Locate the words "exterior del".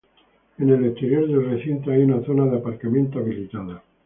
0.85-1.45